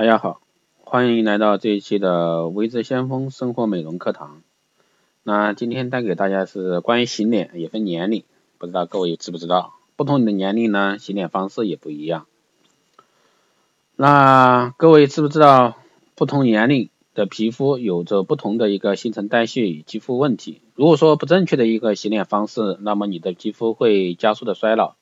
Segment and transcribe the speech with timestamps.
[0.00, 0.40] 大家好，
[0.82, 4.40] 欢迎来到这一期的微知先锋生活美容课堂。
[5.24, 8.24] 那今天带给大家是关于洗脸也分年龄，
[8.56, 12.24] 不知道各位知不知道，不同的年龄呢洗脸方式也不一样。
[13.94, 15.76] 那各位知不知道
[16.14, 20.62] 不同年龄的皮肤有着不同的一个新陈代谢与肌肤问题？
[20.76, 24.94] 如果说不正确的一个洗脸方式，那么你的肌肤会加速的衰老，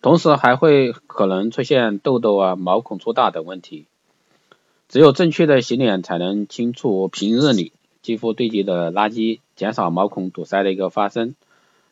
[0.00, 3.86] 同时还会可能出现痘痘啊、毛孔粗大等问题。
[4.88, 11.34] 只有正确的洗脸，才能清除平日里肌肤堆积的垃圾，减少毛孔堵塞的一个发生，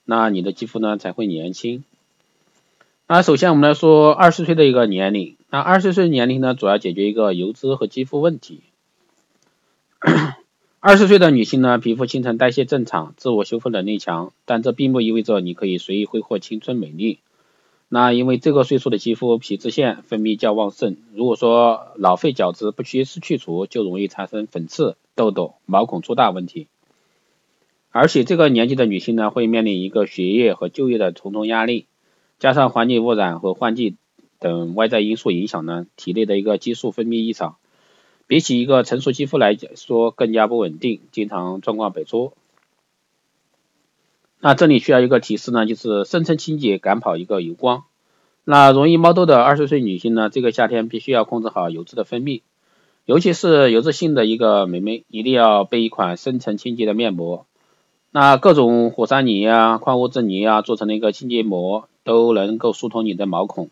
[0.07, 1.85] 那你的肌肤呢才会年轻。
[3.07, 8.63] 那首先我们来说二十岁的一个年龄，那二十岁年龄呢，主要解决一个油脂和肌肤问题。
[10.81, 17.19] 二十岁的女性呢，皮肤新陈代谢正常，自我修复能力强，但这并不意味着你可以随意挥霍青春美丽。
[17.89, 26.67] 那因为这个岁数的肌肤皮脂腺分泌较旺盛，如果说老废角质不及时去除，就容易产生粉刺、痘痘、毛孔粗大问题。
[27.91, 31.87] 而且这个年纪的女性呢，会面临一个学业和就业的重重压力，
[32.41, 33.95] 加上环境污染和换季
[34.41, 37.57] 等外在因素影响呢，体内的一个激素分泌异常，
[38.27, 42.33] 比起一个成熟肌肤来说更加不稳定，经常状况百出。
[44.41, 47.85] 那这里需要一个提示呢，就是深层清洁赶跑一个油光。
[48.45, 52.43] 那容易冒痘的二十岁女性呢，这个夏天必须要控制好油脂的分泌，
[53.05, 57.45] 尤其是油脂性的一个美眉，一定要备一款深层清洁的面膜。
[58.13, 63.71] 那各种火山泥呀、矿物质泥啊做成的一个清洁膜，都能够疏通你的毛孔，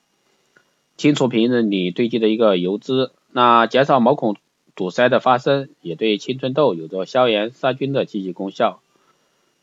[0.97, 4.37] 清除平日里堆积的一个油脂，那减少毛孔
[4.75, 8.81] 堵塞的发生，也对青春痘有着消炎杀菌的积极功效。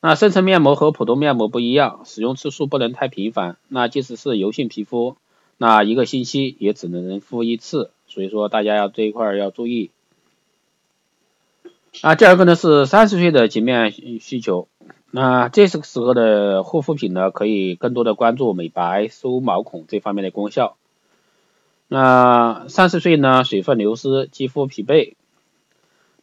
[0.03, 3.57] 那深层面膜和普通面膜不一样，使用次数不能太频繁。
[3.67, 5.15] 那即使是油性皮肤，
[5.57, 7.91] 那一个星期也只能敷一次。
[8.07, 9.91] 所以说大家要这一块要注意。
[12.01, 14.67] 啊，第二个呢是三十岁的洁面需求。
[15.11, 20.77] 那这个时候的护肤品呢，可以更多的关注美白、收毛孔这方面的功效。
[21.87, 25.13] 那三十岁呢，水分流失，肌肤疲惫。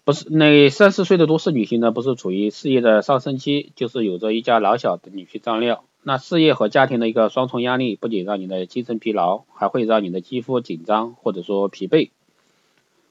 [0.08, 5.84] 不是那三十岁的都市女性呢，不是处于事业的上升期，就是有着一家老小的你去照料。
[6.02, 12.08] 那事业和家庭的一个双重压力，不仅让你的精神疲劳，还会让你的肌肤紧张或者说疲惫。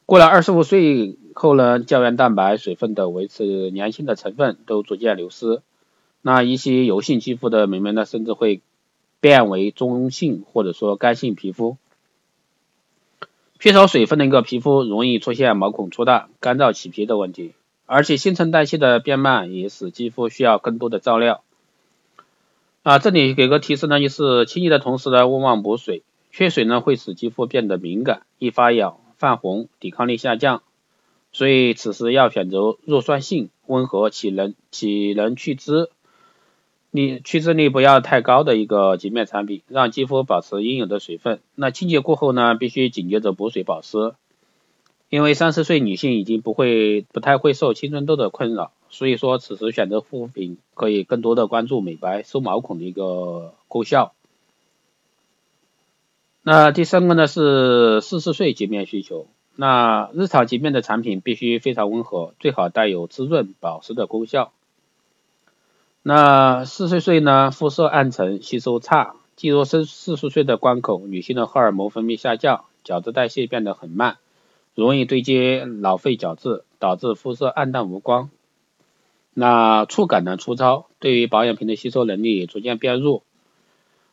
[0.07, 5.61] 过了二十五岁后呢，胶原蛋白、水分等维持年轻的成分都逐渐流失。
[6.23, 8.61] 那一些油性肌肤的美眉呢，甚至会
[9.19, 11.77] 变为中性或者说干性皮肤。
[13.59, 17.53] 缺少水分的一个皮肤容易出现毛孔粗大、干燥起皮的问题，
[17.87, 21.43] 而且新陈代谢的变慢也使肌肤需要更多的照料。
[22.83, 30.61] 啊，这里给个提示呢，就是清洁的同时呢，勿忘补水，缺水呢会使肌肤变得敏感，易发痒、泛红、抵抗力下降，
[31.31, 35.89] 所以此时要选择弱酸性、温和、起能起能去脂。
[36.97, 41.41] 你去脂力不要太高的一个洁面产品，让肌肤保持应有的水分。
[41.53, 44.15] 那清洁过后呢，必须紧接着补水保湿。
[45.09, 54.13] 因为三十岁女性已经不会不太会受青春痘的困扰，所以说此时选择护肤品可以更多的关注美白、收毛孔的一个功效。
[56.41, 64.51] 那第三个呢是四十岁洁面需求，那日常洁面的产品必须非常温和，最好带有滋润保湿的功效。
[66.09, 69.15] 那四十岁呢，肤色暗沉，吸收差。
[69.35, 74.15] 进入四四十岁的关口，女性的荷尔蒙分泌下降，角质代谢变得很慢，
[74.73, 78.29] 容易堆积老废角质，导致肤色暗淡无光。
[79.33, 83.21] 那触感呢粗糙，对于保养品的吸收能力也逐渐变弱。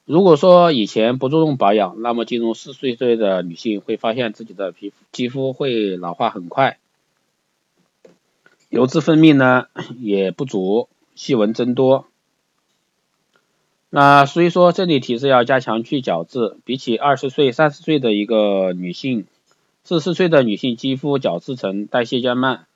[0.05, 6.77] 如果说以前不注重保养，那么进入四十岁的女性会发现自己的皮肤肌肤会老化很快，
[8.69, 9.67] 油脂分泌呢
[10.01, 10.89] 也不足。
[11.15, 12.07] 细纹增多，
[13.91, 16.57] 那所以说这里提示要加强去角质。
[16.65, 19.27] 比起二十岁、三十岁的一个女性，
[19.85, 22.67] 四十岁的女性肌肤角质层代谢较慢，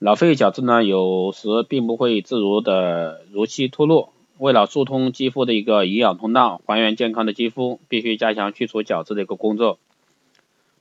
[0.00, 4.12] 老废角质呢有时并不会自如的如期脱落。
[4.38, 9.78] 为了疏通肌肤的一个营养通道，还原健康的肌肤，必须加强去除角质的一个工作。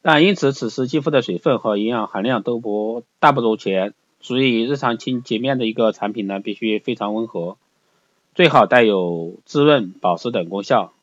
[0.01, 3.93] 但因此此时肌肤的水分和营养含量都不大不如前。
[4.25, 7.57] 所以日常清洁面的一个产品呢，必须非常温和，
[8.33, 10.93] 最好带有滋润、保湿等功效。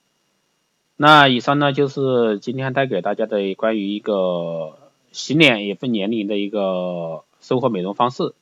[0.97, 4.77] 那以上呢就是今天带给大家的关于一个
[5.13, 8.35] 洗脸也分年龄的一个生活美容方式，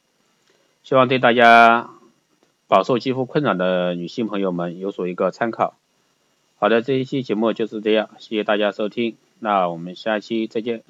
[0.82, 1.90] 希望对大家
[2.66, 5.74] 饱受肌肤困扰的女性朋友们有所一个参考。
[6.58, 10.82] 好的，这一期节目就是这样，谢谢大家收听，那我们下期再见。